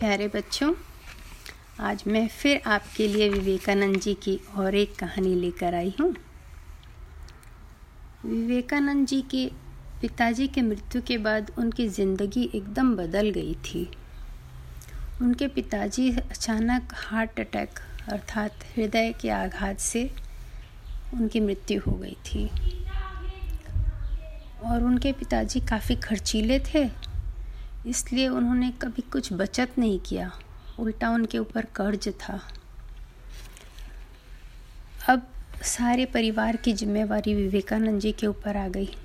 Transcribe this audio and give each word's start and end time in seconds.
प्यारे 0.00 0.26
बच्चों, 0.28 0.72
आज 1.80 2.02
मैं 2.06 2.26
फिर 2.30 2.60
आपके 2.66 3.06
लिए 3.08 3.28
विवेकानंद 3.28 3.96
जी 4.00 4.12
की 4.14 4.38
और 4.56 4.74
एक 4.74 4.94
कहानी 4.96 5.34
लेकर 5.34 5.74
आई 5.74 5.92
हूँ। 6.00 6.08
विवेकानंद 8.26 9.06
जी 9.06 9.20
के 9.22 9.44
पिताजी 10.00 10.46
के 10.48 10.62
मृत्यु 10.62 11.02
के 11.02 11.16
बाद 11.18 11.50
उनकी 11.58 11.88
ज़िंदगी 11.88 12.48
एकदम 12.54 12.94
बदल 12.96 13.30
गई 13.30 13.54
थी। 13.64 13.86
उनके 15.22 15.48
पिताजी 15.48 16.10
अचानक 16.12 16.94
हार्ट 16.96 17.40
अटैक 17.40 17.78
अर्थात 18.08 18.64
हृदय 18.76 19.12
के 19.20 19.30
आघात 19.30 19.80
से 19.80 20.10
उनकी 21.14 21.40
मृत्यु 21.40 21.80
हो 21.86 21.96
गई 21.96 22.16
थी। 22.26 22.48
और 24.64 24.84
उनके 24.84 25.12
पिताजी 25.12 25.60
काफ़ी 25.66 25.96
खर्चीले 25.96 26.60
थे 26.74 26.88
इसलिए 27.86 28.28
उन्होंने 28.28 28.70
कभी 28.70 29.02
कुछ 29.02 29.32
बचत 29.32 29.70
नहीं 29.78 30.00
किया। 30.00 30.40
उल्टा 30.78 31.10
उनके 31.10 31.38
ऊपर 31.38 31.64
कर्ज 31.64 32.08
था। 32.08 32.52
अब 35.08 35.32
सारे 35.62 36.04
परिवार 36.04 36.56
की 36.56 36.72
जिम्मेवारी 36.72 37.34
विवेकानंद 37.34 38.00
जी 38.00 38.12
के 38.12 38.26
ऊपर 38.26 38.56
आ 38.56 38.68
गई। 38.68 38.96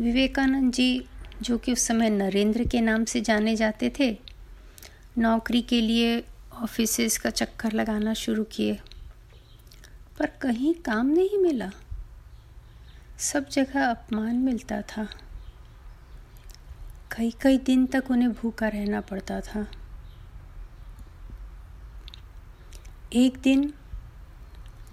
विवेकानंद 0.00 0.72
जी, 0.72 1.04
जो 1.42 1.58
कि 1.58 1.72
उस 1.72 1.80
समय 1.80 2.10
नरेंद्र 2.10 2.64
के 2.64 2.80
नाम 2.80 3.04
से 3.04 3.20
जाने 3.20 3.56
जाते 3.56 3.92
थे, 3.98 4.18
नौकरी 5.18 5.62
के 5.62 5.80
लिए 5.80 6.24
ऑफिसेस 6.52 7.18
का 7.18 7.30
चक्कर 7.30 7.72
लगाना 7.72 8.14
शुरू 8.14 8.44
किए। 8.44 8.80
पर 10.18 10.26
कहीं 10.26 10.74
काम 10.74 11.06
नहीं 11.06 11.38
मिला। 11.38 11.70
सब 13.18 13.48
जगह 13.48 13.90
अपमान 13.90 14.36
मिलता 14.36 14.82
था। 14.82 15.08
कई 17.12 17.30
कई 17.40 17.58
दिन 17.58 17.86
तक 17.86 18.10
उन्हें 18.10 18.32
भूखा 18.32 18.68
रहना 18.68 19.00
पड़ता 19.00 19.40
था। 19.40 19.66
एक 23.12 23.36
दिन 23.38 23.72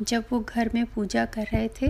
जब 0.01 0.25
वो 0.31 0.39
घर 0.39 0.69
में 0.73 0.85
पूजा 0.85 1.25
कर 1.25 1.43
रहे 1.43 1.69
थे 1.81 1.87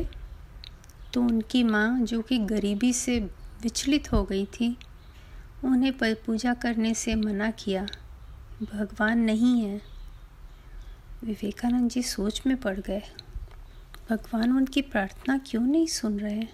तो 1.14 1.22
उनकी 1.22 1.64
माँ, 1.64 2.00
जो 2.02 2.22
कि 2.22 2.38
गरीबी 2.38 2.92
से 2.94 3.20
विचलित 3.64 4.12
हो 4.14 4.24
गई 4.24 4.46
थी, 4.46 4.78
उन्हें 5.66 5.94
पूजा 6.02 6.54
करने 6.54 6.94
से 6.94 7.16
मना 7.16 7.50
किया, 7.52 7.86
भगवान 8.64 9.20
नहीं 9.20 9.62
है। 9.62 9.82
विवेकानंद 11.24 11.90
जी 11.90 12.04
सोच 12.04 12.42
में 12.48 12.56
पड़ 12.58 12.80
गए। 12.80 13.02
भगवान 14.10 14.52
उनकी 14.52 14.82
प्रार्थना 14.82 15.38
क्यों 15.38 15.62
नहीं 15.62 15.88
सुन 15.88 16.20
रहे? 16.20 16.48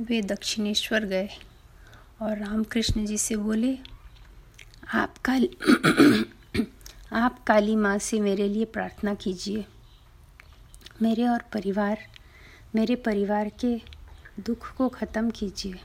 वे 0.00 0.20
दक्षिणेश्वर 0.22 1.04
गए। 1.04 1.28
और 2.22 2.38
रामकृष्ण 2.38 3.06
जी 3.06 3.18
से 3.18 3.36
बोले, 3.36 3.78
आप 4.94 5.14
काल, 5.18 5.48
आप 7.12 7.44
काली 7.44 7.76
माँ 7.76 7.98
से 7.98 8.20
मेरे 8.20 8.48
लिए 8.48 8.64
प्रार्थना 8.64 9.14
कीजिए। 9.14 9.64
मेरे 11.02 11.26
और 11.26 11.42
परिवार, 11.52 11.98
मेरे 12.74 12.96
परिवार 12.96 13.48
के 13.48 13.82
दुख 14.42 14.76
को 14.76 14.88
ख़त्म 14.88 15.30
कीजिए। 15.30 15.80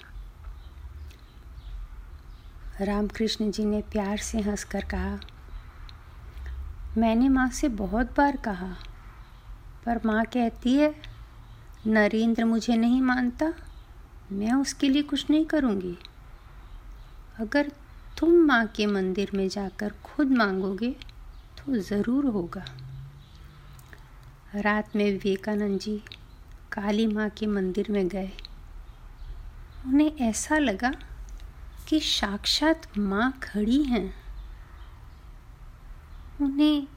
रामकृष्ण 2.82 3.52
जी 3.52 3.66
ने 3.66 3.82
प्यार 3.82 4.18
से 4.18 4.40
हंसकर 4.40 4.86
कहा, 4.86 5.20
मैंने 6.98 7.30
माँ 7.30 7.50
से 7.50 7.68
बहुत 7.68 8.18
बार 8.18 8.38
कहा, 8.38 8.76
पर 9.86 10.02
माँ 10.06 10.26
कहती 10.26 10.74
है, 10.74 10.96
नरेंद्र 11.88 12.46
मुझे 12.46 12.76
नहीं 12.76 13.02
मानता, 13.02 13.54
मैं 14.32 14.54
उसके 14.54 14.90
लिए 14.90 15.02
कुछ 15.02 15.30
नहीं 15.30 15.46
करूँगी। 15.46 15.98
अगर 17.40 17.72
तुम 18.18 18.30
माँ 18.48 18.66
के 18.68 18.86
मंदिर 18.86 19.32
में 19.34 19.48
जाकर 19.50 19.94
खुद 20.04 20.32
मांगोगे 20.32 20.90
तो 21.58 21.78
ज़रूर 21.78 22.26
होगा। 22.26 22.64
रात 24.56 24.96
में 24.96 25.06
विवेकानंद 25.06 25.80
जी 25.80 25.98
काली 26.72 27.08
माँ 27.08 27.30
के 27.30 27.48
मंदिर 27.48 27.92
में 27.92 28.08
गए। 28.08 28.32
उन्हें 29.86 30.12
ऐसा 30.20 30.58
लगा 30.58 30.92
कि 31.88 32.00
साक्षात 32.00 32.88
माँ 32.98 33.32
खड़ी 33.44 33.84
हैं। 33.84 34.14
उन्हें 36.42 36.88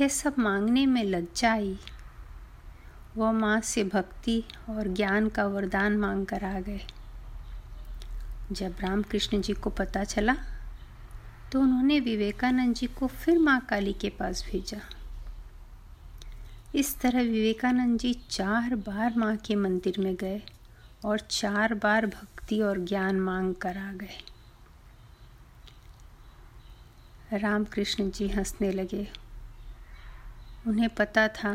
यह 0.00 0.08
सब 0.08 0.34
मांगने 0.38 0.86
में 0.86 1.02
लज्जा 1.04 1.52
आई 1.52 1.78
वह 3.16 3.32
माँ 3.32 3.60
से 3.60 3.84
भक्ति 3.84 4.42
और 4.70 4.88
ज्ञान 4.88 5.28
का 5.28 5.46
वरदान 5.46 5.96
मांग 5.96 6.26
कर 6.26 6.44
आ 6.44 6.58
गए। 6.60 6.80
जब 8.52 8.76
रामकृष्ण 8.80 9.40
जी 9.40 9.52
को 9.52 9.70
पता 9.70 10.04
चला 10.04 10.36
तो 11.52 11.60
उन्होंने 11.60 12.00
विवेकानंद 12.00 12.74
जी 12.74 12.86
को 12.86 13.06
फिर 13.06 13.38
माँ 13.38 13.60
काली 13.60 13.92
के 13.92 14.08
पास 14.08 14.44
भेजा। 14.50 14.80
इस 16.74 16.98
तरह 17.00 17.22
विवेकानंद 17.22 17.98
जी 17.98 18.12
चार 18.30 18.74
बार 18.76 19.14
माँ 19.16 19.36
के 19.36 19.54
मंदिर 19.54 19.98
में 19.98 20.14
गए 20.14 20.42
और 21.04 21.18
चार 21.20 21.74
बार 21.74 22.06
भक्ति 22.06 22.60
और 22.60 22.78
ज्ञान 22.78 23.20
मांग 23.20 23.54
कर 23.54 23.78
आ 23.78 23.92
गए। 23.92 24.20
रामकृष्ण 27.32 28.10
जी 28.10 28.28
हंसने 28.28 28.70
लगे। 28.72 29.08
उन्हें 30.66 30.88
पता 30.88 31.28
था 31.28 31.54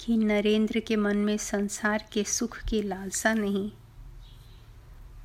कि 0.00 0.16
नरेंद्र 0.16 0.80
के 0.80 0.96
मन 0.96 1.16
में 1.16 1.36
संसार 1.36 2.04
के 2.12 2.24
सुख 2.24 2.58
की 2.60 2.82
लालसा 2.82 3.34
नहीं 3.34 3.70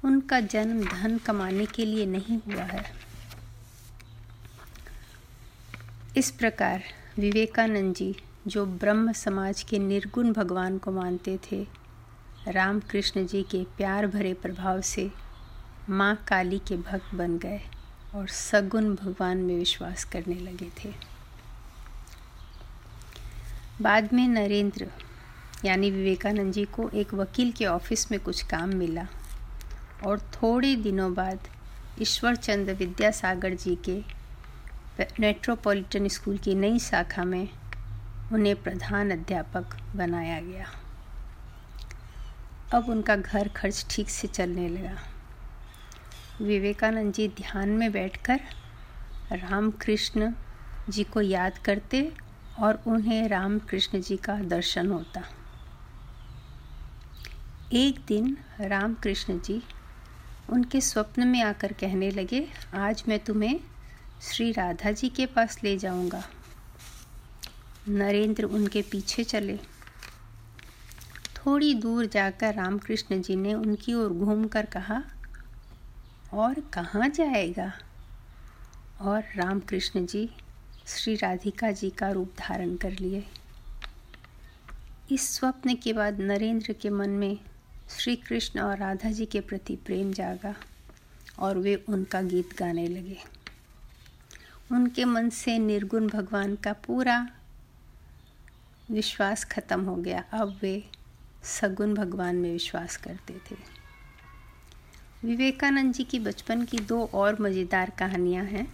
उनका 0.05 0.39
जन्म 0.39 0.83
धन 0.83 1.17
कमाने 1.17 1.65
के 1.65 1.85
लिए 1.85 2.05
नहीं 2.05 2.37
हुआ 2.37 2.63
है। 2.63 2.83
इस 6.17 6.31
प्रकार 6.31 6.83
विवेकानंद 7.19 7.95
जी, 7.95 8.15
जो 8.47 8.65
ब्रह्म 8.65 9.11
समाज 9.11 9.63
के 9.63 9.79
निर्गुण 9.79 10.31
भगवान 10.33 10.77
को 10.77 10.91
मानते 10.91 11.37
थे, 11.51 11.67
रामकृष्ण 12.47 13.25
जी 13.25 13.43
के 13.43 13.63
प्यार 13.77 14.07
भरे 14.07 14.33
प्रभाव 14.33 14.81
से 14.81 15.09
माँ 15.89 16.15
काली 16.27 16.59
के 16.59 16.77
भक्त 16.77 17.15
बन 17.15 17.37
गए 17.37 17.61
और 18.15 18.27
सगुण 18.27 18.95
भगवान 18.95 19.37
में 19.37 19.57
विश्वास 19.57 20.03
करने 20.03 20.35
लगे 20.35 20.69
थे। 20.83 20.93
बाद 23.81 24.13
में 24.13 24.27
नरेंद्र, 24.27 24.87
यानी 25.65 25.91
विवेकानंद 25.91 26.53
जी 26.53 26.65
को 26.65 26.89
एक 26.89 27.13
वकील 27.13 27.51
के 27.51 27.65
ऑफ़िस 27.65 28.11
में 28.11 28.19
कुछ 28.19 28.41
काम 28.41 28.69
मिला। 28.69 29.07
और 30.05 30.19
थोड़े 30.35 30.75
दिनों 30.75 31.13
बाद 31.13 31.47
ईश्वर 32.01 32.35
चंद्र 32.35 32.73
विद्यासागर 32.73 33.53
जी 33.53 33.75
के 33.89 33.99
मेट्रोपॉलिटन 35.19 36.07
स्कूल 36.07 36.37
की 36.37 36.55
नई 36.55 36.79
शाखा 36.79 37.23
में 37.23 37.49
उन्हें 38.33 38.55
प्रधान 38.63 39.11
अध्यापक 39.11 39.77
बनाया 39.95 40.39
गया। 40.41 40.65
अब 42.73 42.89
उनका 42.89 43.15
घर 43.15 43.47
खर्च 43.47 43.85
ठीक 43.89 44.09
से 44.09 44.27
चलने 44.27 44.67
लगा। 44.69 44.97
विवेकानंद 46.41 47.13
जी 47.13 47.27
ध्यान 47.27 47.69
में 47.69 47.91
बैठकर 47.91 48.39
रामकृष्ण 49.31 50.31
जी 50.89 51.03
को 51.03 51.21
याद 51.21 51.57
करते 51.57 52.11
और 52.59 52.81
उन्हें 52.87 53.27
रामकृष्ण 53.29 54.01
जी 54.01 54.17
का 54.17 54.35
दर्शन 54.35 54.91
होता। 54.91 55.23
एक 57.73 57.99
दिन 58.07 58.37
रामकृष्ण 58.61 59.39
जी 59.39 59.61
उनके 60.51 60.81
स्वप्न 60.81 61.27
में 61.27 61.41
आकर 61.41 61.73
कहने 61.73 62.11
लगे, 62.11 62.47
आज 62.73 63.03
मैं 63.07 63.19
तुम्हें 63.19 63.59
श्री 64.21 64.51
राधा 64.51 64.91
जी 64.91 65.09
के 65.09 65.25
पास 65.25 65.63
ले 65.63 65.77
जाऊँगा। 65.77 66.23
नरेंद्र 67.89 68.43
उनके 68.43 68.81
पीछे 68.81 69.23
चले। 69.23 69.57
थोड़ी 71.37 71.73
दूर 71.73 72.05
जाकर 72.05 72.53
रामकृष्ण 72.53 73.21
जी 73.21 73.35
ने 73.35 73.53
उनकी 73.53 73.93
ओर 73.93 74.13
घूमकर 74.13 74.65
कहा, 74.65 75.03
और 76.33 76.53
कहाँ 76.53 77.09
जाएगा? 77.09 77.73
और 79.01 79.23
रामकृष्ण 79.35 80.05
जी 80.05 80.29
श्री 80.87 81.15
राधिका 81.15 81.71
जी 81.71 81.89
का 81.89 82.09
रूप 82.09 82.33
धारण 82.39 82.75
कर 82.75 82.91
लिए। 82.91 83.27
इस 85.11 85.35
स्वप्न 85.35 85.75
के 85.75 85.93
बाद 85.93 86.19
नरेंद्र 86.19 86.73
के 86.73 86.89
मन 86.89 87.09
में 87.09 87.39
श्री 87.91 88.15
कृष्ण 88.15 88.59
और 88.59 88.77
राधा 88.77 89.09
जी 89.11 89.25
के 89.25 89.39
प्रति 89.39 89.75
प्रेम 89.75 90.11
जागा 90.13 90.53
और 91.39 91.57
वे 91.57 91.75
उनका 91.89 92.21
गीत 92.21 92.57
गाने 92.57 92.87
लगे। 92.87 93.17
उनके 94.71 95.05
मन 95.05 95.29
से 95.29 95.57
निर्गुण 95.59 96.07
भगवान 96.07 96.55
का 96.55 96.73
पूरा 96.85 97.17
विश्वास 98.91 99.43
खत्म 99.43 99.85
हो 99.85 99.95
गया। 99.95 100.23
अब 100.33 100.57
वे 100.61 100.83
सगुण 101.43 101.93
भगवान 101.93 102.35
में 102.35 102.51
विश्वास 102.51 102.97
करते 102.97 103.33
थे। 103.51 103.55
विवेकानंद 105.23 105.93
जी 105.93 106.03
की 106.03 106.19
बचपन 106.19 106.63
की 106.65 106.77
दो 106.79 107.03
और 107.13 107.41
मज़ेदार 107.41 107.89
कहानियाँ 107.89 108.45
हैं। 108.45 108.67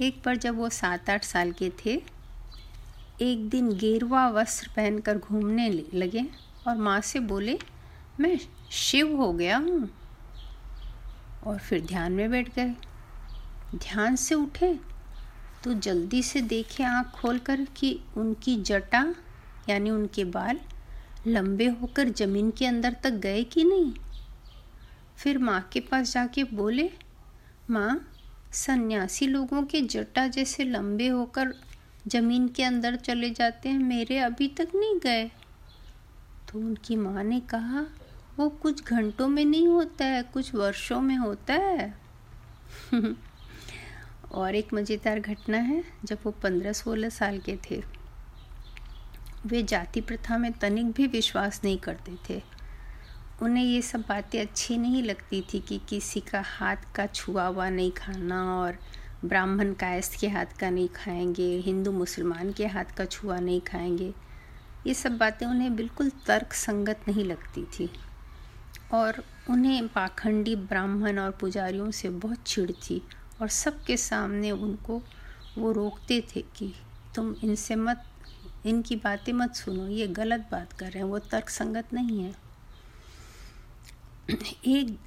एक 0.00 0.20
बार 0.24 0.36
जब 0.36 0.56
वो 0.56 0.68
सात 0.70 1.10
आठ 1.10 1.24
साल 1.24 1.52
के 1.52 1.70
थे, 1.84 1.94
एक 3.22 3.48
दिन 3.48 3.72
गेरुआ 3.72 4.28
वस्त्र 4.30 4.70
पहनकर 4.76 5.18
घूमने 5.18 5.68
लगे 5.94 6.24
और 6.68 6.76
माँ 6.76 7.00
से 7.00 7.20
बोले 7.22 7.58
मैं 8.20 8.38
शिव 8.70 9.16
हो 9.16 9.32
गया 9.32 9.56
हूँ। 9.56 9.90
और 11.46 11.58
फिर 11.58 11.80
ध्यान 11.80 12.12
में 12.12 12.30
बैठ 12.30 12.54
गए। 12.54 12.74
ध्यान 13.74 14.16
से 14.16 14.34
उठे 14.34 14.80
तो 15.64 15.74
जल्दी 15.74 16.22
से 16.22 16.40
देखे 16.40 16.84
आँख 16.84 17.06
खोलकर 17.06 17.64
कि 17.76 18.00
उनकी 18.16 18.62
जटा, 18.62 19.14
यानी 19.68 19.90
उनके 19.90 20.24
बाल, 20.24 20.60
लंबे 21.26 21.66
होकर 21.66 22.08
ज़मीन 22.08 22.50
के 22.50 22.66
अंदर 22.66 22.96
तक 23.02 23.10
गए 23.10 23.44
कि 23.44 23.64
नहीं? 23.64 23.94
फिर 25.16 25.38
माँ 25.38 25.70
के 25.72 25.80
पास 25.80 26.12
जाके 26.12 26.44
बोले, 26.44 26.90
माँ, 27.70 28.08
सन्यासी 28.52 29.26
लोगों 29.26 29.62
के 29.62 29.80
जटा 29.80 30.26
जैसे 30.26 30.64
लंबे 30.64 31.08
होकर 31.08 31.54
ज़मीन 32.06 32.48
के 32.48 32.62
अंदर 32.62 32.96
चले 32.96 33.30
जाते 33.30 33.68
हैं, 33.68 33.78
मेरे 33.78 34.18
अभी 34.18 34.48
तक 34.48 34.68
नहीं 34.74 35.00
गए। 35.00 35.24
तो 36.52 36.58
उनकी 36.58 36.96
माँ 36.96 37.24
ने 37.24 37.40
कहा 37.40 37.86
वो 38.38 38.48
कुछ 38.48 38.84
घंटों 38.84 39.28
में 39.28 39.44
नहीं 39.44 39.68
होता 39.68 40.04
है, 40.04 40.22
कुछ 40.22 40.54
वर्षों 40.54 41.00
में 41.00 41.16
होता 41.16 41.54
है। 41.54 41.94
और 44.32 44.54
एक 44.54 44.74
मज़ेदार 44.74 45.20
घटना 45.20 45.58
है, 45.58 45.84
जब 46.04 46.18
वो 46.24 46.30
पंद्रह 46.30 46.72
सोलह 46.72 47.08
साल 47.08 47.38
के 47.38 47.58
थे। 47.70 47.82
वे 49.46 49.62
जाति 49.62 50.00
प्रथा 50.00 50.38
में 50.38 50.52
तनिक 50.52 50.92
भी 50.92 51.06
विश्वास 51.06 51.60
नहीं 51.64 51.78
करते 51.78 52.16
थे। 52.30 52.42
उन्हें 53.42 53.64
ये 53.64 53.82
सब 53.82 54.00
बातें 54.00 54.40
अच्छी 54.40 54.78
नहीं 54.78 55.02
लगती 55.02 55.46
थी 55.54 55.60
कि 55.60 55.80
किसी 55.88 56.20
का 56.20 56.40
हाथ 56.40 56.76
का 56.94 57.06
छुआ 57.06 57.46
हुआ 57.46 57.68
नहीं 57.68 57.90
खाना 57.90 58.60
और 58.60 58.78
ब्राह्मण 59.24 59.72
कायस्थ 59.74 60.20
के 60.20 60.28
हाथ 60.28 60.46
का 60.60 60.70
नहीं 60.70 60.88
खाएँगे, 60.88 61.56
हिंदू 61.56 61.92
मुसलमान 61.92 62.52
के 62.52 62.66
हाथ 62.66 62.84
का 62.84 63.04
छुआ 63.04 63.40
नहीं 63.40 63.60
खाएँगे। 63.60 64.14
ये 64.86 64.94
सब 64.94 65.18
बातें 65.18 65.46
उन्हें 65.46 65.76
बिल्कुल 65.76 66.10
तर्क 66.26 66.52
संगत 66.52 67.00
नहीं 67.08 67.24
लगती 67.24 67.64
थी। 67.64 67.90
और 68.92 69.22
उन्हें 69.50 69.88
पाखंडी 69.88 70.54
ब्राह्मण 70.56 71.18
और 71.18 71.30
पुजारियों 71.30 71.90
से 71.90 72.08
बहुत 72.08 72.42
चिढ़ 72.46 72.70
थी 72.70 73.02
और 73.40 73.48
सबके 73.48 73.96
सामने 73.96 74.50
उनको 74.50 75.02
वो 75.58 75.72
रोकते 75.72 76.20
थे 76.30 76.40
कि 76.56 76.72
तुम 77.14 77.34
इनसे 77.44 77.76
मत, 77.76 78.04
इनकी 78.66 78.96
बातें 78.96 79.32
मत 79.32 79.54
सुनो, 79.54 79.86
ये 79.88 80.06
गलत 80.08 80.48
बात 80.52 80.72
कर 80.72 80.86
रहे 80.86 80.98
हैं, 80.98 81.10
वो 81.10 81.18
तर्क 81.18 81.48
संगत 81.48 81.92
नहीं 81.94 82.22
है। 82.22 82.34
एक 84.66 84.98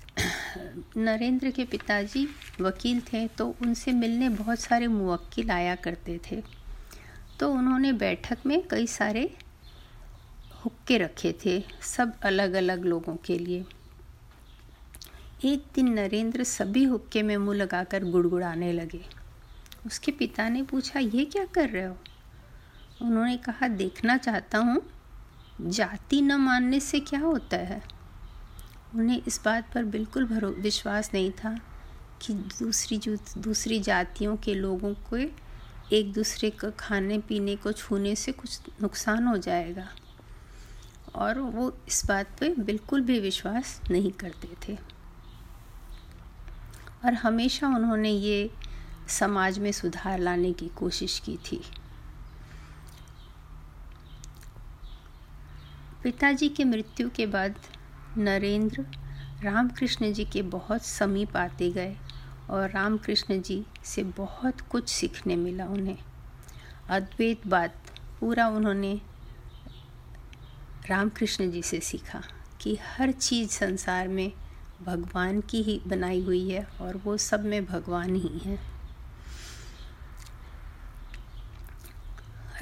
नरेंद्र 0.98 1.50
के 1.52 1.64
पिताजी 1.66 2.28
वकील 2.62 3.02
थे 3.04 3.28
तो 3.28 3.48
उनसे 3.62 3.92
मिलने 3.92 4.30
बहुत 4.30 4.60
सारे 4.60 4.88
मुवक्किल 4.88 5.52
आया 5.52 5.76
करते 5.76 6.20
थे। 6.32 6.42
तो 7.40 7.52
उन्होंने 7.52 7.92
बैठक 7.94 8.46
में 8.46 8.62
कई 8.68 8.88
सारे 8.88 9.30
हुक्के 10.66 10.98
रखे 10.98 11.36
थे 11.46 11.64
सब 11.82 12.20
अलग 12.20 12.54
अलग 12.54 12.86
लोगों 12.86 13.16
के 13.16 13.40
लिए। 13.40 13.66
एक 15.46 15.66
दिन 15.76 15.94
नरेंद्र 15.94 16.44
सभी 16.44 16.84
हुक्के 16.84 17.24
में 17.24 17.38
मुँह 17.38 17.58
लगाकर 17.58 18.04
गुड़गुड़ाने 18.04 18.74
लगे। 18.74 19.06
उसके 19.86 20.12
पिता 20.12 20.50
ने 20.50 20.64
पूछा, 20.64 21.00
ये 21.00 21.26
क्या 21.26 21.46
कर 21.46 21.70
रहे 21.70 21.86
हो? 21.86 21.98
उन्होंने 23.02 23.38
कहा, 23.38 23.68
देखना 23.68 24.18
चाहता 24.18 24.58
हूँ। 24.58 24.82
जाति 25.62 26.22
न 26.22 26.34
मानने 26.34 26.80
से 26.80 27.00
क्या 27.00 27.20
होता 27.20 27.58
है? 27.58 27.84
उन्हें 28.96 29.22
इस 29.28 29.42
बात 29.46 29.74
पर 29.74 29.84
बिल्कुल 29.84 30.26
भरो, 30.26 30.50
विश्वास 30.50 31.12
नहीं 31.14 31.32
था 31.32 31.60
कि 32.22 32.34
दूसरी 32.34 32.98
जो, 32.98 33.18
दूसरी 33.38 33.80
जातियों 33.80 34.38
के 34.38 34.54
लोगों 34.54 34.94
को 34.94 35.18
एक 35.96 36.14
दूसरे 36.14 36.50
को 36.50 36.72
खाने 36.80 37.20
पीने 37.20 37.56
को 37.56 37.72
छूने 37.72 38.16
से 38.16 38.32
कुछ 38.32 38.62
नुकसान 38.82 39.28
हो 39.28 39.38
जाएगा। 39.38 39.90
और 41.16 41.40
वो 41.40 41.78
इस 41.88 42.06
बात 42.06 42.28
पे 42.40 42.56
बिल्कुल 42.60 43.02
भी 43.02 43.20
विश्वास 43.20 43.82
नहीं 43.92 44.12
करते 44.12 44.50
थे। 44.68 44.78
और 47.06 47.14
हमेशा 47.14 47.68
उन्होंने 47.68 48.10
ये 48.10 48.50
समाज 49.08 49.60
में 49.60 49.72
सुधार 49.72 50.20
लाने 50.20 50.54
की 50.54 50.68
कोशिश 50.68 51.20
की 51.20 51.38
थी। 51.38 51.62
पिताजी 56.04 56.50
के 56.50 56.64
मृत्यु 56.64 57.10
के 57.10 57.26
बाद 57.26 57.56
नरेंद्र 58.18 58.86
रामकृष्ण 59.44 60.14
जी 60.14 60.26
के 60.26 60.42
बहुत 60.42 60.82
समीप 60.82 61.38
आते 61.38 61.72
गए 61.72 61.98
और 62.50 62.70
रामकृष्ण 62.70 63.42
जी 63.42 63.66
से 63.84 64.04
बहुत 64.04 64.62
कुछ 64.62 64.90
सीखने 64.90 65.36
मिला 65.36 65.66
उन्हें। 65.66 65.98
अद्वैत 66.90 67.48
बात 67.48 67.76
पूरा 68.20 68.48
उन्होंने 68.48 69.02
रामकृष्ण 70.90 71.52
जी 71.52 71.62
से 71.62 71.80
सीखा 71.80 72.24
कि 72.62 72.76
हर 72.76 73.12
चीज़ 73.12 73.50
संसार 73.50 74.08
में 74.08 74.32
भगवान 74.84 75.42
की 75.42 75.62
ही 75.62 75.82
बनाई 75.88 76.22
हुई 76.24 76.50
है 76.50 76.68
और 76.82 76.98
वो 76.98 77.18
सब 77.18 77.46
में 77.46 77.66
भगवान 77.66 78.16
ही 78.16 78.40
है। 78.40 78.56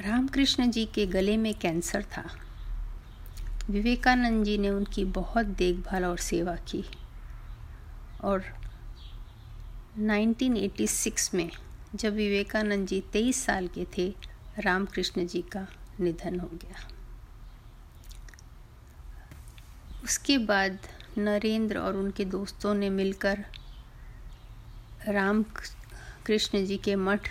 रामकृष्ण 0.00 0.70
जी 0.70 0.86
के 0.86 1.06
गले 1.06 1.36
में 1.36 1.54
कैंसर 1.54 2.02
था। 2.02 2.30
विवेकानंद 3.70 4.44
जी 4.44 4.58
ने 4.58 4.70
उनकी 4.70 5.04
बहुत 5.04 5.46
देखभाल 5.46 6.04
और 6.04 6.18
सेवा 6.18 6.56
की 6.56 6.84
और 8.20 8.44
1986 9.98 11.34
में 11.34 11.50
जब 11.94 12.12
विवेकानंद 12.12 12.88
जी 12.88 13.00
23 13.00 13.44
साल 13.44 13.68
के 13.68 13.86
थे, 13.98 14.14
रामकृष्ण 14.58 15.26
जी 15.26 15.42
का 15.42 15.66
निधन 16.00 16.40
हो 16.40 16.50
गया। 16.52 16.95
उसके 20.06 20.36
बाद 20.38 20.78
नरेंद्र 21.18 21.78
और 21.78 21.96
उनके 21.96 22.24
दोस्तों 22.24 22.74
ने 22.74 22.90
मिलकर 22.90 23.38
राम 25.08 25.42
कृष्ण 26.26 26.64
जी 26.66 26.76
के 26.76 26.96
मठ 26.96 27.28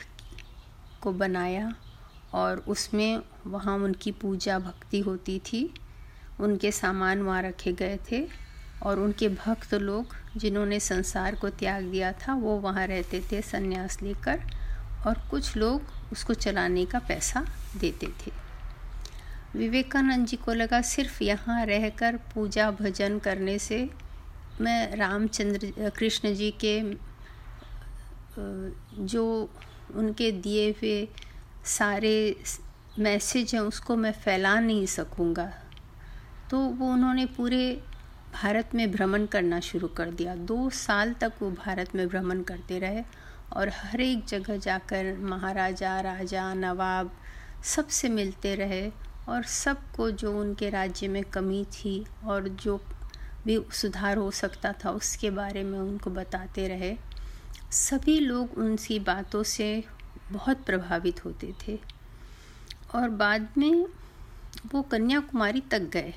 को 1.02 1.12
बनाया 1.12 1.74
और 2.34 2.64
उसमें 2.68 3.22
वहाँ 3.48 3.78
उनकी 3.78 4.12
पूजा 4.12 4.60
भक्ति 4.60 5.00
होती 5.00 5.40
थी। 5.40 5.74
उनके 6.40 6.72
सामान 6.72 7.22
वहाँ 7.22 7.42
रखे 7.42 7.74
गए 7.74 8.00
थे 8.12 8.28
और 8.84 9.00
उनके 9.00 9.30
भक्त 9.30 9.74
लोग 9.74 10.16
जिन्होंने 10.38 10.80
संसार 10.80 11.36
को 11.36 11.50
त्याग 11.50 11.84
दिया 11.84 12.12
था, 12.12 12.34
वो 12.34 12.60
वहाँ 12.60 12.88
रहते 12.88 13.24
थे, 13.32 13.42
संन्यास 13.42 14.02
लेकर 14.02 14.42
और 15.08 15.28
कुछ 15.32 15.56
लोग 15.58 16.12
उसको 16.12 16.34
चलाने 16.34 16.86
का 16.86 17.00
पैसा 17.00 17.46
देते 17.78 18.08
थे। 18.08 18.45
विवेकानंद 19.56 20.28
जी 20.28 20.38
को 20.38 20.54
लगा 20.54 20.82
सिर्फ़ 20.84 21.24
यहाँ 21.24 21.66
रहकर 21.66 22.16
पूजा 22.34 22.70
भजन 22.72 23.18
करने 23.20 23.58
से 23.60 23.78
मैं 24.62 24.96
रामचंद्र, 24.98 25.92
कृष्ण 25.98 26.34
जी 26.36 26.50
के 26.64 26.82
जो 29.06 29.24
उनके 29.96 30.32
दिए 30.32 30.70
हुए 30.72 31.08
सारे 31.66 32.16
मैसेज 33.00 33.54
हैं, 33.56 33.62
उसको 33.62 33.96
मैं 33.96 34.12
फैला 34.14 34.60
नहीं 34.60 34.86
सकूँगा। 34.86 35.52
तो 36.50 36.60
वो 36.60 36.92
उन्होंने 36.94 37.26
पूरे 37.38 37.82
भारत 38.34 38.76
में 38.76 38.92
भ्रमण 38.92 39.26
करना 39.26 39.60
शुरू 39.60 39.88
कर 39.88 40.12
दिया। 40.12 40.36
दो 40.36 40.70
साल 40.70 41.14
तक 41.14 41.34
वो 41.42 41.50
भारत 41.56 41.96
में 41.96 42.08
भ्रमण 42.08 42.42
करते 42.44 42.80
रहे 42.80 43.04
और 43.54 43.70
हर 43.74 44.02
एक 44.02 44.26
जगह 44.26 44.58
जाकर 44.58 45.16
महाराजा, 45.22 46.00
राजा, 46.02 46.54
नवाब 46.54 47.12
सबसे 47.66 48.10
मिलते 48.10 48.56
रहे। 48.56 48.90
और 49.30 49.44
सबको 49.44 50.10
जो 50.12 50.32
उनके 50.40 50.70
राज्य 50.70 51.08
में 51.08 51.24
कमी 51.24 51.64
थी 51.74 52.06
और 52.26 52.48
जो 52.48 52.78
भी 53.46 53.60
सुधार 53.72 54.18
हो 54.18 54.30
सकता 54.32 54.74
था 54.74 54.92
उसके 54.92 55.30
बारे 55.30 55.64
में 55.64 55.80
उनको 55.80 56.10
बताते 56.10 56.68
रहे, 56.68 56.96
सभी 57.72 58.20
लोग 58.20 58.58
उनकी 58.58 59.00
बातों 59.00 59.44
से 59.44 59.84
बहुत 60.32 60.66
प्रभावित 60.66 61.24
होते 61.26 61.54
थे। 61.62 61.80
और 62.96 63.10
बाद 63.10 63.48
में 63.58 63.86
वो 64.72 64.82
कन्याकुमारी 64.82 65.62
तक 65.62 65.82
गए। 65.94 66.14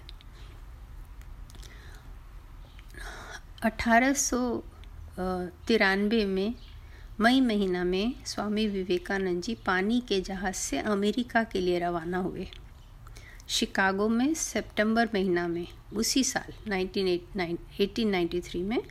अठारह 3.63 4.15
तिरानवे 5.67 6.25
में, 6.25 6.55
मई 7.21 7.41
महीना 7.41 7.85
में 7.85 8.15
स्वामी 8.27 8.67
विवेकानंद 8.67 9.43
जी 9.43 9.55
पानी 9.67 10.01
के 10.01 10.21
जहाज़ 10.21 10.55
से 10.55 10.79
अमेरिका 10.79 11.43
के 11.45 11.61
लिए 11.61 11.79
रवाना 11.79 12.19
हुए। 12.19 12.49
शिकागो 13.49 14.09
में 14.09 14.35
सितंबर 14.35 15.09
महीना 15.15 15.49
में, 15.49 15.67
उसी 15.93 16.25
साल 16.25 16.71
1893 16.71 18.63
में, 18.63 18.83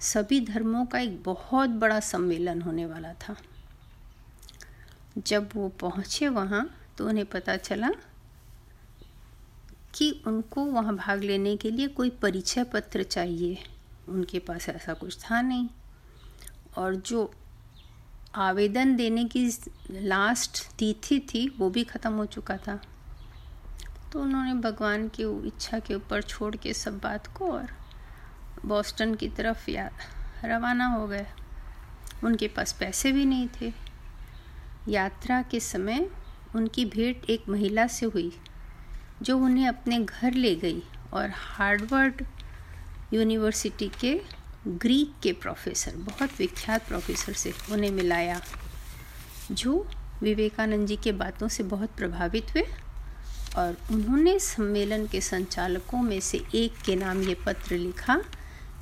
सभी 0.00 0.40
धर्मों 0.40 0.86
का 0.86 0.98
एक 0.98 1.22
बहुत 1.22 1.70
बड़ा 1.70 2.00
सम्मेलन 2.00 2.62
होने 2.62 2.86
वाला 2.86 3.12
था। 3.12 3.36
जब 5.18 5.50
वो 5.54 5.68
पहुँचे 5.68 6.28
वहाँ 6.28 6.78
तो 6.98 7.08
उन्हें 7.08 7.26
पता 7.26 7.56
चला 7.56 7.90
कि 9.94 10.22
उनको 10.26 10.64
वहाँ 10.64 10.96
भाग 10.96 11.22
लेने 11.22 11.56
के 11.56 11.70
लिए 11.70 11.88
कोई 11.88 12.10
परिचय 12.10 12.64
पत्र 12.64 13.02
चाहिए। 13.02 13.58
उनके 14.08 14.38
पास 14.38 14.68
ऐसा 14.68 14.94
कुछ 14.94 15.18
था 15.18 15.42
नहीं। 15.42 15.68
और 16.78 16.94
जो 16.94 17.34
आवेदन 18.34 18.96
देने 18.96 19.24
की 19.24 19.46
लास्ट 19.90 20.76
तिथि 20.78 21.20
थी, 21.20 21.48
वो 21.58 21.70
भी 21.70 21.84
ख़त्म 21.84 22.12
हो 22.12 22.26
चुका 22.26 22.56
था। 22.56 22.82
तो 24.12 24.20
उन्होंने 24.20 24.54
भगवान 24.54 25.08
की 25.08 25.22
इच्छा 25.48 25.78
के 25.78 25.94
ऊपर 25.94 26.22
छोड़ 26.22 26.56
के 26.56 26.72
सब 26.74 26.98
बात 26.98 27.26
को 27.26 27.52
और 27.52 27.68
बॉस्टन 28.64 29.14
की 29.14 29.28
तरफ़ 29.28 29.70
या 29.70 29.90
रवाना 30.44 30.86
हो 30.86 31.06
गए। 31.06 31.26
उनके 32.24 32.48
पास 32.48 32.72
पैसे 32.72 33.12
भी 33.12 33.24
नहीं 33.24 33.48
थे। 33.60 33.72
यात्रा 34.88 35.42
के 35.42 35.60
समय 35.60 36.08
उनकी 36.54 36.84
भेंट 36.84 37.30
एक 37.30 37.48
महिला 37.48 37.86
से 37.86 38.06
हुई, 38.06 38.32
जो 39.22 39.38
उन्हें 39.38 39.68
अपने 39.68 39.98
घर 39.98 40.34
ले 40.34 40.54
गई 40.56 40.82
और 41.12 41.30
हार्डवर्ड 41.34 42.22
यूनिवर्सिटी 43.14 43.90
के 44.00 44.20
ग्रीक 44.68 45.14
के 45.22 45.32
प्रोफेसर, 45.32 45.96
बहुत 45.96 46.38
विख्यात 46.38 46.86
प्रोफेसर 46.88 47.32
से 47.32 47.52
उन्हें 47.72 47.90
मिलाया, 47.90 48.40
जो 49.50 49.88
विवेकानंद 50.22 50.86
जी 50.88 50.96
के 50.96 51.12
बातों 51.12 51.48
से 51.48 51.62
बहुत 51.62 51.90
प्रभावित 51.90 52.50
हुए। 52.50 52.66
और 53.58 53.76
उन्होंने 53.92 54.38
सम्मेलन 54.38 55.06
के 55.06 55.20
संचालकों 55.20 56.02
में 56.02 56.20
से 56.20 56.38
एक 56.54 56.76
के 56.84 56.96
नाम 56.96 57.22
ये 57.22 57.34
पत्र 57.46 57.76
लिखा 57.76 58.16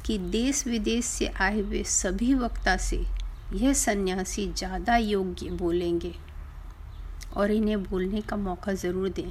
कि 0.06 0.18
देश 0.30 0.66
विदेश 0.66 1.04
से 1.04 1.26
आए 1.26 1.60
हुए 1.60 1.82
सभी 1.84 2.32
वक्ता 2.34 2.76
से 2.78 3.04
यह 3.52 3.72
सन्यासी 3.74 4.46
ज़्यादा 4.48 4.96
योग्य 4.96 5.50
बोलेंगे 5.58 6.14
और 7.36 7.50
इन्हें 7.50 7.82
बोलने 7.82 8.20
का 8.20 8.36
मौका 8.36 8.72
ज़रूर 8.74 9.08
दें। 9.08 9.30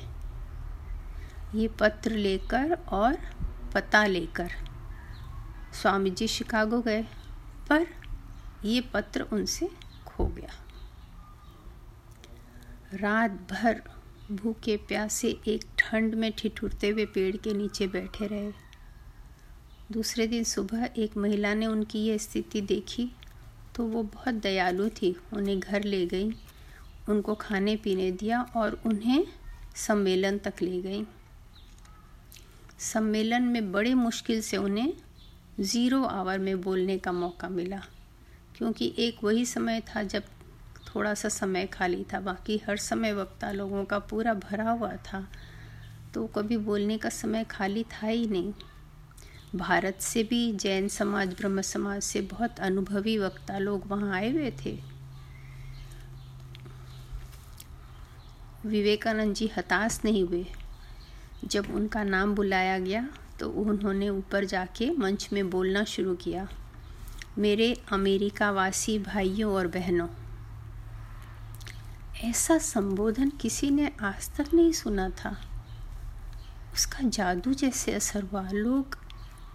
ये 1.55 1.67
पत्र 1.79 2.11
लेकर 2.11 2.77
और 2.91 3.17
पता 3.73 4.05
लेकर 4.05 4.51
स्वामी 5.73 6.09
जी 6.09 6.27
शिकागो 6.27 6.81
गए, 6.81 7.01
पर 7.69 7.85
ये 8.65 8.81
पत्र 8.93 9.25
उनसे 9.33 9.69
खो 10.07 10.25
गया। 10.27 10.49
रात 12.93 13.31
भर 13.51 13.81
भूखे 14.31 14.75
प्यासे 14.87 15.29
एक 15.47 15.63
ठंड 15.77 16.15
में 16.15 16.31
ठिठुरते 16.31 16.89
हुए 16.89 17.05
पेड़ 17.05 17.35
के 17.37 17.53
नीचे 17.53 17.87
बैठे 17.87 18.27
रहे। 18.27 18.51
दूसरे 19.91 20.27
दिन 20.27 20.43
सुबह 20.43 20.89
एक 20.97 21.17
महिला 21.17 21.53
ने 21.53 21.65
उनकी 21.65 21.99
यह 21.99 22.17
स्थिति 22.17 22.61
देखी 22.63 23.09
तो 23.75 23.83
वो 23.85 24.03
बहुत 24.05 24.33
दयालु 24.35 24.89
थी। 24.91 25.15
उन्हें 25.33 25.59
घर 25.59 25.83
ले 25.83 26.05
गई, 26.05 26.31
उनको 27.09 27.35
खाने 27.35 27.75
पीने 27.75 28.11
दिया 28.11 28.41
और 28.55 28.79
उन्हें 28.85 29.25
सम्मेलन 29.77 30.37
तक 30.37 30.61
ले 30.61 30.81
गई। 30.81 31.05
सम्मेलन 32.83 33.43
में 33.43 33.71
बड़े 33.71 33.93
मुश्किल 33.95 34.41
से 34.41 34.57
उन्हें 34.57 34.93
ज़ीरो 35.61 36.03
आवर 36.03 36.39
में 36.39 36.59
बोलने 36.61 36.97
का 36.97 37.11
मौका 37.11 37.49
मिला, 37.49 37.81
क्योंकि 38.57 38.93
एक 38.99 39.23
वही 39.23 39.45
समय 39.45 39.81
था 39.87 40.03
जब 40.03 40.23
थोड़ा 40.89 41.13
सा 41.13 41.29
समय 41.29 41.65
खाली 41.65 42.05
था, 42.13 42.19
बाकी 42.19 42.61
हर 42.67 42.77
समय 42.77 43.13
वक्ता 43.13 43.51
लोगों 43.51 43.83
का 43.85 43.99
पूरा 43.99 44.33
भरा 44.33 44.69
हुआ 44.71 44.91
था। 45.05 45.27
तो 46.13 46.25
कभी 46.27 46.57
बोलने 46.57 46.97
का 46.97 47.09
समय 47.09 47.43
खाली 47.43 47.83
था 47.83 48.07
ही 48.07 48.27
नहीं। 48.27 48.53
भारत 49.55 50.01
से 50.01 50.23
भी, 50.23 50.51
जैन 50.53 50.87
समाज, 50.87 51.33
ब्रह्म 51.33 51.61
समाज 51.61 52.01
से 52.01 52.21
बहुत 52.21 52.59
अनुभवी 52.59 53.17
वक्ता 53.17 53.57
लोग 53.57 53.87
वहाँ 53.87 54.13
आए 54.13 54.31
हुए 54.31 54.51
थे। 54.65 54.77
विवेकानंद 58.65 59.35
जी 59.35 59.51
हताश 59.57 59.99
नहीं 60.05 60.23
हुए। 60.23 60.45
जब 61.45 61.73
उनका 61.75 62.03
नाम 62.03 62.35
बुलाया 62.35 62.79
गया 62.79 63.07
तो 63.39 63.49
उन्होंने 63.49 64.09
ऊपर 64.09 64.45
जाके 64.45 64.89
मंच 64.91 65.29
में 65.33 65.49
बोलना 65.49 65.83
शुरू 65.83 66.15
किया। 66.15 66.47
मेरे 67.37 67.73
अमेरिका 67.91 68.51
वासी 68.51 68.97
भाइयों 68.99 69.53
और 69.53 69.67
बहनों 69.67 70.07
ऐसा 72.23 72.57
संबोधन 72.57 73.29
किसी 73.41 73.69
ने 73.71 73.91
आज 74.01 74.29
तक 74.37 74.53
नहीं 74.53 74.71
सुना 74.71 75.09
था। 75.09 75.29
उसका 76.73 77.07
जादू 77.07 77.53
जैसे 77.53 77.93
असर 77.93 78.23
हुआ। 78.23 78.41
लोग 78.51 78.97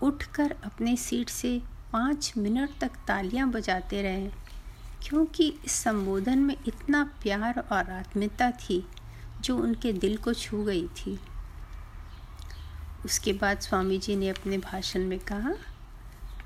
उठकर 0.02 0.54
अपने 0.64 0.96
सीट 0.96 1.28
से 1.28 1.60
पाँच 1.92 2.32
मिनट 2.36 2.78
तक 2.80 2.96
तालियाँ 3.08 3.50
बजाते 3.50 4.02
रहे, 4.02 4.26
क्योंकि 5.02 5.48
इस 5.64 5.72
संबोधन 5.72 6.38
में 6.38 6.56
इतना 6.66 7.04
प्यार 7.22 7.58
और 7.72 7.90
आत्मीयता 7.90 8.50
थी 8.50 8.84
जो 9.40 9.56
उनके 9.56 9.92
दिल 9.92 10.16
को 10.16 10.32
छू 10.34 10.62
गई 10.64 10.86
थी। 10.88 11.18
उसके 13.04 13.32
बाद 13.32 13.60
स्वामी 13.60 13.98
जी 13.98 14.16
ने 14.16 14.28
अपने 14.28 14.58
भाषण 14.58 15.06
में 15.06 15.18
कहा 15.18 15.54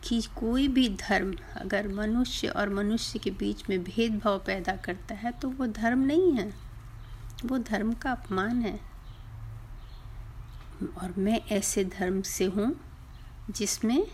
कि 0.05 0.23
कोई 0.23 0.69
भी 0.69 0.88
धर्म 0.88 1.35
अगर 1.57 1.88
मनुष्य 1.88 2.49
और 2.49 2.69
मनुष्य 2.69 3.19
के 3.19 3.31
बीच 3.31 3.69
में 3.71 3.85
भेदभाव 3.85 4.38
पैदा 4.38 4.76
करता 4.76 5.14
है 5.14 5.33
तो 5.33 5.49
वो 5.49 5.67
धर्म 5.67 5.99
नहीं 5.99 6.33
है। 6.33 6.55
वो 7.45 7.59
धर्म 7.59 7.93
का 7.93 8.12
अपमान 8.12 8.62
है। 8.62 8.81
और 11.02 11.14
मैं 11.19 11.40
ऐसे 11.52 11.85
धर्म 11.85 12.23
से 12.23 12.45
हूँ, 12.45 12.81
जिसमें 13.50 14.07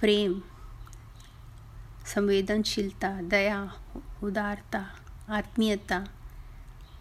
प्रेम, 0.00 0.42
संवेदनशीलता, 2.06 3.20
दया, 3.22 3.72
उदारता, 4.22 4.86
आत्मीयता 5.28 6.06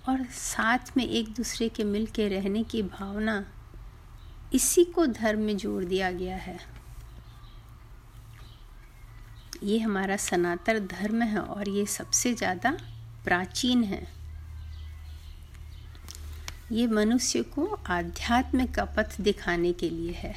और 0.10 0.26
साथ 0.26 0.98
में 0.98 1.08
एक 1.08 1.34
दूसरे 1.34 1.70
के 1.70 1.84
मिल 1.84 2.06
के 2.06 2.28
रहने 2.28 2.64
की 2.64 2.84
भावना, 2.84 3.46
इसी 4.54 4.84
को 4.84 5.06
धर्म 5.06 5.40
में 5.40 5.58
जोड़ 5.58 5.84
दिया 5.84 6.12
गया 6.12 6.36
है। 6.36 6.71
ये 9.64 9.78
हमारा 9.80 10.16
सनातन 10.18 10.88
धर्म 10.88 11.22
है 11.22 11.40
और 11.40 11.70
ये 11.70 11.86
सबसे 11.86 12.34
ज़्यादा 12.34 12.72
प्राचीन 13.26 13.84
है। 13.84 14.08
ये 16.72 16.88
मनुष्य 16.88 17.42
को 17.56 17.66
आध्यात्म 17.90 18.66
का 18.68 18.86
पथ 18.98 19.20
दिखाने 19.22 19.74
के 19.74 19.90
लिए 19.90 20.12
है 20.14 20.34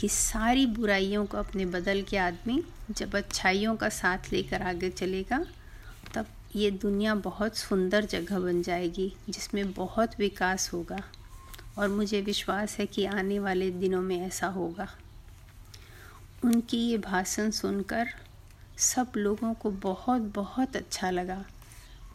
कि 0.00 0.08
सारी 0.08 0.66
बुराइयों 0.68 1.24
को 1.26 1.38
अपने 1.38 1.66
बदल 1.66 2.02
के 2.02 2.16
आदमी 2.16 2.62
जब 2.90 3.16
अच्छाइयों 3.16 3.76
का 3.76 3.88
साथ 3.90 4.32
लेकर 4.32 4.62
आगे 4.62 4.90
चलेगा, 4.90 5.44
तब 6.14 6.26
ये 6.56 6.70
दुनिया 6.72 7.14
बहुत 7.14 7.56
सुंदर 7.56 8.04
जगह 8.06 8.38
बन 8.38 8.62
जाएगी 8.62 9.12
जिसमें 9.28 9.72
बहुत 9.72 10.18
विकास 10.18 10.70
होगा 10.72 11.02
और 11.78 11.88
मुझे 11.88 12.20
विश्वास 12.20 12.76
है 12.78 12.86
कि 12.86 13.04
आने 13.06 13.38
वाले 13.38 13.70
दिनों 13.70 14.02
में 14.02 14.20
ऐसा 14.20 14.46
होगा। 14.48 14.88
उनकी 16.46 16.78
ये 16.78 16.96
भाषण 16.98 17.50
सुनकर 17.50 18.08
सब 18.78 19.12
लोगों 19.16 19.52
को 19.54 19.70
बहुत 19.82 20.22
बहुत 20.34 20.76
अच्छा 20.76 21.10
लगा। 21.10 21.44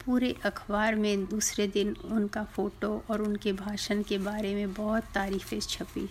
पूरे 0.06 0.34
अखबार 0.46 0.96
में 0.96 1.26
दूसरे 1.26 1.66
दिन 1.68 1.96
उनका 2.06 2.44
फ़ोटो 2.46 2.92
और 3.12 3.22
उनके 3.22 3.54
भाषण 3.54 4.04
के 4.04 4.18
बारे 4.18 4.54
में 4.56 4.74
बहुत 4.74 5.04
तारीफ़ें 5.14 5.60
छपी। 5.60 6.08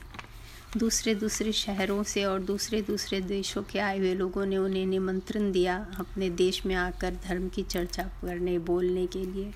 दूसरे 0.76 1.14
दूसरे 1.14 1.52
शहरों 1.52 2.02
से 2.02 2.24
और 2.24 2.40
दूसरे 2.42 2.80
दूसरे 2.82 3.20
देशों 3.20 3.62
के 3.62 3.78
आए 3.78 3.98
हुए 3.98 4.14
लोगों 4.14 4.44
ने 4.46 4.56
उन्हें 4.56 4.84
निमंत्रण 4.86 5.50
दिया 5.52 5.76
अपने 5.98 6.28
देश 6.32 6.64
में 6.66 6.74
आकर 6.74 7.14
धर्म 7.24 7.48
की 7.48 7.62
चर्चा 7.62 8.02
करने, 8.02 8.58
बोलने 8.60 9.06
के 9.06 9.24
लिए। 9.24 9.52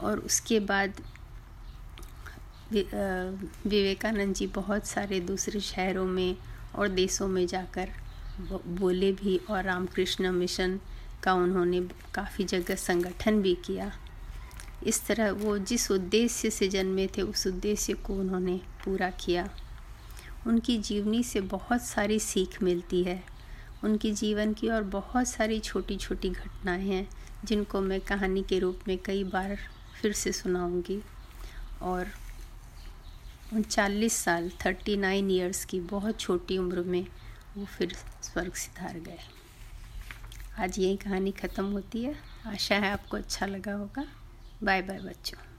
और 0.00 0.18
उसके 0.20 0.60
बाद 0.62 1.02
विवेकानंद 2.72 4.34
जी 4.34 4.46
बहुत 4.46 4.86
सारे 4.86 5.20
दूसरे 5.22 5.60
शहरों 5.62 6.06
में 6.06 6.36
और 6.74 6.88
देशों 6.88 7.28
में 7.28 7.46
जाकर 7.46 7.88
बोले 8.66 9.12
भी 9.12 9.40
और 9.50 9.64
रामकृष्ण 9.64 10.32
मिशन 10.32 10.80
का 11.22 11.34
उन्होंने 11.34 11.80
काफ़ी 12.14 12.44
जगह 12.44 12.74
संगठन 12.74 13.42
भी 13.42 13.54
किया। 13.54 13.92
इस 14.86 15.06
तरह 15.06 15.32
वो 15.32 15.58
जिस 15.58 15.90
उद्देश्य 15.90 16.50
से 16.50 16.68
जन्मे 16.68 17.06
थे, 17.06 17.22
उस 17.22 17.46
उद्देश्य 17.46 17.92
को 17.92 18.14
उन्होंने 18.14 18.60
पूरा 18.84 19.10
किया। 19.10 19.50
उनकी 20.46 20.78
जीवनी 20.78 21.22
से 21.22 21.40
बहुत 21.40 21.82
सारी 21.82 22.18
सीख 22.18 22.62
मिलती 22.62 23.02
है। 23.02 23.24
उनकी 23.84 24.12
जीवन 24.12 24.52
की 24.52 24.68
और 24.68 24.82
बहुत 24.82 25.28
सारी 25.28 25.60
छोटी 25.60 25.96
छोटी 25.96 26.30
घटनाएँ 26.30 26.88
हैं, 26.88 27.10
जिनको 27.44 27.80
मैं 27.80 28.00
कहानी 28.00 28.42
के 28.42 28.58
रूप 28.58 28.80
में 28.88 28.98
कई 28.98 29.24
बार 29.24 29.58
फिर 30.02 30.12
से 30.12 30.32
सुनाऊँगी। 30.32 31.02
और 31.82 32.06
उनचालीस 33.54 34.12
साल 34.12 34.50
थर्टी 34.66 34.96
नाइन 34.96 35.30
ईयर्स 35.30 35.64
की 35.64 35.80
बहुत 35.80 36.20
छोटी 36.20 36.58
उम्र 36.58 36.80
में 36.80 37.06
वो 37.56 37.64
फिर 37.64 37.96
स्वर्ग 38.22 38.52
सिधार 38.52 38.98
गए। 38.98 39.18
आज 40.58 40.78
यही 40.78 40.96
कहानी 40.96 41.32
ख़त्म 41.32 41.64
होती 41.64 42.04
है। 42.04 42.14
आशा 42.46 42.74
है 42.74 42.90
आपको 42.92 43.16
अच्छा 43.16 43.46
लगा 43.46 43.74
होगा। 43.74 44.06
बाय 44.62 44.82
बाय 44.82 44.98
बच्चों। 44.98 45.49